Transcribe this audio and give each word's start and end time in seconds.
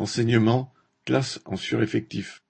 Enseignement, 0.00 0.72
classe 1.04 1.42
en 1.44 1.56
sureffectif. 1.56 2.42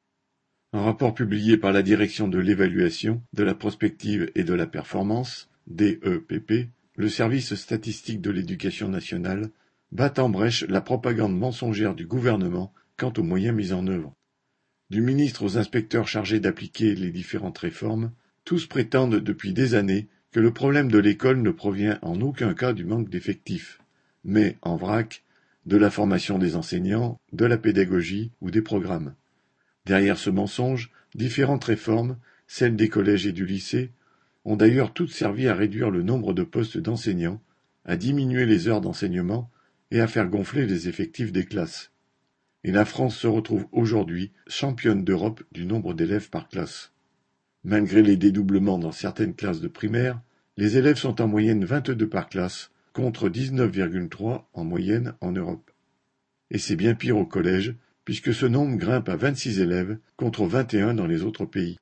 Un 0.72 0.82
rapport 0.82 1.14
publié 1.14 1.56
par 1.56 1.73
la 1.73 1.82
Direction 1.82 2.28
de 2.28 2.38
l'évaluation, 2.38 3.24
de 3.32 3.42
la 3.42 3.56
prospective 3.56 4.30
et 4.37 4.45
de 4.45 4.54
la 4.54 4.69
performance, 4.69 5.51
DEPP, 5.67 6.69
le 6.95 7.09
service 7.09 7.57
statistique 7.57 8.21
de 8.21 8.31
l'éducation 8.31 8.87
nationale, 8.89 9.51
bat 9.91 10.15
en 10.19 10.29
brèche 10.29 10.63
la 10.69 10.81
propagande 10.81 11.37
mensongère 11.37 11.97
du 11.97 12.07
gouvernement 12.07 12.73
quant 12.97 13.13
aux 13.17 13.25
moyens 13.25 13.57
mis 13.57 13.73
en 13.73 13.89
œuvre. 13.89 14.14
Du 14.91 15.01
ministre 15.01 15.43
aux 15.43 15.59
inspecteurs 15.59 16.07
chargés 16.07 16.39
d'appliquer 16.39 16.95
les 16.95 17.11
différentes 17.11 17.59
réformes, 17.59 18.12
tous 18.45 18.67
prétendent 18.67 19.17
depuis 19.17 19.53
des 19.53 19.75
années 19.75 20.07
que 20.30 20.39
le 20.39 20.53
problème 20.53 20.89
de 20.89 20.98
l'école 20.98 21.43
ne 21.43 21.51
provient 21.51 21.98
en 22.03 22.21
aucun 22.21 22.55
cas 22.55 22.75
du 22.75 22.85
manque 22.85 23.11
d'effectifs, 23.11 23.80
mais, 24.23 24.57
en 24.62 24.77
vrac, 24.77 25.25
de 25.66 25.77
la 25.77 25.90
formation 25.90 26.38
des 26.38 26.56
enseignants, 26.56 27.20
de 27.32 27.45
la 27.45 27.58
pédagogie 27.58 28.32
ou 28.40 28.50
des 28.50 28.62
programmes. 28.62 29.14
Derrière 29.87 30.18
ce 30.18 30.30
mensonge, 30.30 30.91
différentes 31.14 31.64
réformes, 31.64 32.16
celles 32.46 32.77
des 32.77 32.88
collèges 32.88 33.27
et 33.27 33.32
du 33.32 33.46
lycée, 33.46 33.92
ont 34.45 34.56
d'ailleurs 34.56 34.92
toutes 34.92 35.12
servi 35.12 35.48
à 35.48 35.54
réduire 35.54 35.91
le 35.91 36.02
nombre 36.02 36.32
de 36.32 36.42
postes 36.42 36.78
d'enseignants, 36.78 37.41
à 37.84 37.96
diminuer 37.96 38.46
les 38.46 38.68
heures 38.68 38.80
d'enseignement 38.80 39.51
et 39.91 40.01
à 40.01 40.06
faire 40.06 40.28
gonfler 40.28 40.66
les 40.66 40.88
effectifs 40.88 41.32
des 41.32 41.45
classes. 41.45 41.90
Et 42.65 42.73
la 42.73 42.84
France 42.84 43.16
se 43.16 43.27
retrouve 43.27 43.66
aujourd'hui 43.73 44.32
championne 44.46 45.04
d'Europe 45.04 45.42
du 45.52 45.66
nombre 45.66 45.95
d'élèves 45.95 46.30
par 46.30 46.48
classe. 46.48 46.92
Malgré 47.65 48.02
les 48.02 48.16
dédoublements 48.16 48.79
dans 48.79 48.92
certaines 48.92 49.34
classes 49.34 49.60
de 49.60 49.68
primaire, 49.68 50.20
les 50.56 50.77
élèves 50.77 50.96
sont 50.96 51.20
en 51.20 51.29
moyenne 51.29 51.65
22 51.65 52.09
par 52.09 52.29
classe, 52.29 52.70
contre 52.93 53.29
19,3 53.29 54.45
en 54.53 54.65
moyenne 54.65 55.15
en 55.21 55.33
Europe. 55.33 55.71
Et 56.51 56.59
c'est 56.59 56.77
bien 56.77 56.95
pire 56.95 57.16
au 57.16 57.27
collège, 57.27 57.75
puisque 58.05 58.35
ce 58.35 58.47
nombre 58.47 58.77
grimpe 58.77 59.09
à 59.09 59.16
26 59.16 59.61
élèves 59.61 59.99
contre 60.16 60.45
21 60.45 60.95
dans 60.95 61.07
les 61.07 61.23
autres 61.23 61.45
pays. 61.45 61.79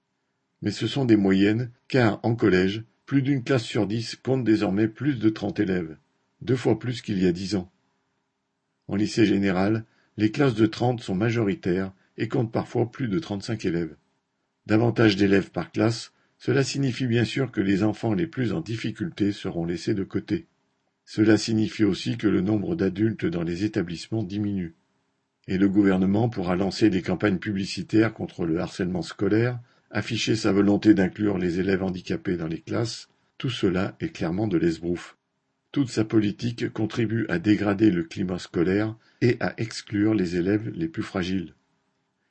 Mais 0.60 0.70
ce 0.70 0.86
sont 0.86 1.04
des 1.04 1.16
moyennes, 1.16 1.70
car 1.88 2.20
en 2.22 2.34
collège, 2.34 2.82
plus 3.06 3.22
d'une 3.22 3.42
classe 3.42 3.64
sur 3.64 3.86
dix 3.86 4.16
compte 4.16 4.44
désormais 4.44 4.88
plus 4.88 5.18
de 5.18 5.28
30 5.30 5.60
élèves, 5.60 5.96
deux 6.42 6.56
fois 6.56 6.78
plus 6.78 7.00
qu'il 7.00 7.22
y 7.22 7.26
a 7.26 7.32
dix 7.32 7.54
ans. 7.54 7.72
En 8.88 8.96
lycée 8.96 9.24
général, 9.24 9.84
les 10.16 10.30
classes 10.30 10.54
de 10.54 10.66
30 10.66 11.00
sont 11.00 11.14
majoritaires 11.14 11.92
et 12.18 12.28
comptent 12.28 12.52
parfois 12.52 12.90
plus 12.90 13.08
de 13.08 13.18
35 13.18 13.64
élèves. 13.64 13.96
Davantage 14.66 15.16
d'élèves 15.16 15.50
par 15.50 15.72
classe, 15.72 16.12
cela 16.36 16.62
signifie 16.62 17.06
bien 17.06 17.24
sûr 17.24 17.50
que 17.50 17.60
les 17.60 17.82
enfants 17.82 18.12
les 18.12 18.26
plus 18.26 18.52
en 18.52 18.60
difficulté 18.60 19.32
seront 19.32 19.64
laissés 19.64 19.94
de 19.94 20.04
côté. 20.04 20.46
Cela 21.10 21.38
signifie 21.38 21.84
aussi 21.84 22.18
que 22.18 22.28
le 22.28 22.42
nombre 22.42 22.76
d'adultes 22.76 23.24
dans 23.24 23.42
les 23.42 23.64
établissements 23.64 24.22
diminue. 24.22 24.74
Et 25.46 25.56
le 25.56 25.66
gouvernement 25.66 26.28
pourra 26.28 26.54
lancer 26.54 26.90
des 26.90 27.00
campagnes 27.00 27.38
publicitaires 27.38 28.12
contre 28.12 28.44
le 28.44 28.60
harcèlement 28.60 29.00
scolaire, 29.00 29.58
afficher 29.90 30.36
sa 30.36 30.52
volonté 30.52 30.92
d'inclure 30.92 31.38
les 31.38 31.60
élèves 31.60 31.82
handicapés 31.82 32.36
dans 32.36 32.46
les 32.46 32.60
classes, 32.60 33.08
tout 33.38 33.48
cela 33.48 33.96
est 34.00 34.10
clairement 34.10 34.48
de 34.48 34.58
l'esbrouf. 34.58 35.16
Toute 35.72 35.88
sa 35.88 36.04
politique 36.04 36.70
contribue 36.74 37.24
à 37.30 37.38
dégrader 37.38 37.90
le 37.90 38.02
climat 38.02 38.38
scolaire 38.38 38.94
et 39.22 39.38
à 39.40 39.54
exclure 39.56 40.12
les 40.12 40.36
élèves 40.36 40.68
les 40.74 40.88
plus 40.88 41.02
fragiles. 41.02 41.54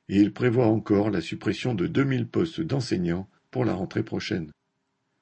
Et 0.07 0.21
il 0.21 0.33
prévoit 0.33 0.67
encore 0.67 1.09
la 1.09 1.21
suppression 1.21 1.73
de 1.73 1.87
2000 1.87 2.27
postes 2.27 2.61
d'enseignants 2.61 3.27
pour 3.49 3.65
la 3.65 3.73
rentrée 3.73 4.03
prochaine. 4.03 4.51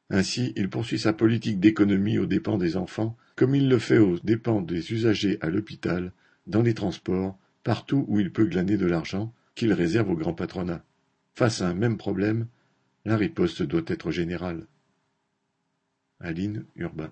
Ainsi, 0.09 0.53
il 0.55 0.69
poursuit 0.69 0.99
sa 0.99 1.13
politique 1.13 1.59
d'économie 1.59 2.19
aux 2.19 2.25
dépens 2.25 2.57
des 2.57 2.77
enfants, 2.77 3.17
comme 3.35 3.55
il 3.55 3.69
le 3.69 3.79
fait 3.79 3.97
aux 3.97 4.19
dépens 4.19 4.61
des 4.61 4.93
usagers 4.93 5.37
à 5.41 5.49
l'hôpital, 5.49 6.11
dans 6.47 6.61
les 6.61 6.73
transports, 6.73 7.37
partout 7.63 8.05
où 8.07 8.19
il 8.19 8.31
peut 8.31 8.45
glaner 8.45 8.77
de 8.77 8.85
l'argent, 8.85 9.33
qu'il 9.55 9.73
réserve 9.73 10.11
au 10.11 10.15
grand 10.15 10.33
patronat. 10.33 10.83
Face 11.33 11.61
à 11.61 11.67
un 11.69 11.73
même 11.73 11.97
problème, 11.97 12.47
la 13.03 13.17
riposte 13.17 13.63
doit 13.63 13.81
être 13.87 14.11
générale. 14.11 14.67
Aline 16.19 16.65
Urbain 16.75 17.11